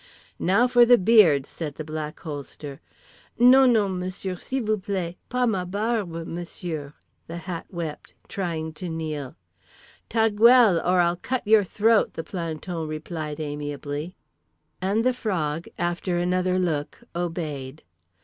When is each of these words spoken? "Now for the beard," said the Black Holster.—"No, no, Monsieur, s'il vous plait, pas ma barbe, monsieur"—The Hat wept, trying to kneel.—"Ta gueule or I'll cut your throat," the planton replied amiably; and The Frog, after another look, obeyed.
"Now 0.39 0.65
for 0.65 0.83
the 0.83 0.97
beard," 0.97 1.45
said 1.45 1.75
the 1.75 1.83
Black 1.83 2.19
Holster.—"No, 2.21 3.67
no, 3.67 3.87
Monsieur, 3.87 4.35
s'il 4.35 4.63
vous 4.65 4.79
plait, 4.79 5.15
pas 5.29 5.47
ma 5.47 5.63
barbe, 5.63 6.25
monsieur"—The 6.25 7.37
Hat 7.37 7.67
wept, 7.69 8.15
trying 8.27 8.73
to 8.73 8.89
kneel.—"Ta 8.89 10.29
gueule 10.29 10.79
or 10.83 11.01
I'll 11.01 11.17
cut 11.17 11.45
your 11.45 11.63
throat," 11.63 12.15
the 12.15 12.23
planton 12.23 12.87
replied 12.87 13.39
amiably; 13.39 14.15
and 14.81 15.03
The 15.03 15.13
Frog, 15.13 15.67
after 15.77 16.17
another 16.17 16.57
look, 16.57 17.01
obeyed. 17.15 17.83